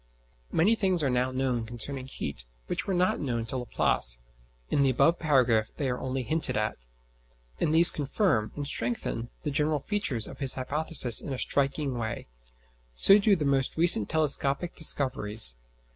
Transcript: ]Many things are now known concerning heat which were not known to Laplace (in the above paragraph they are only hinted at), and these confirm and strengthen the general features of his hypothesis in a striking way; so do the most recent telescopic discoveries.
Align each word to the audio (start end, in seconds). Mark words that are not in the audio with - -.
]Many 0.51 0.73
things 0.73 1.03
are 1.03 1.11
now 1.11 1.29
known 1.29 1.63
concerning 1.63 2.07
heat 2.07 2.45
which 2.65 2.87
were 2.87 2.93
not 2.95 3.19
known 3.19 3.45
to 3.45 3.57
Laplace 3.57 4.17
(in 4.71 4.81
the 4.81 4.89
above 4.89 5.19
paragraph 5.19 5.69
they 5.77 5.91
are 5.91 5.99
only 5.99 6.23
hinted 6.23 6.57
at), 6.57 6.87
and 7.59 7.71
these 7.71 7.91
confirm 7.91 8.51
and 8.55 8.65
strengthen 8.65 9.29
the 9.43 9.51
general 9.51 9.79
features 9.79 10.25
of 10.25 10.39
his 10.39 10.55
hypothesis 10.55 11.21
in 11.21 11.33
a 11.33 11.37
striking 11.37 11.99
way; 11.99 12.25
so 12.95 13.19
do 13.19 13.35
the 13.35 13.45
most 13.45 13.77
recent 13.77 14.09
telescopic 14.09 14.75
discoveries. 14.75 15.57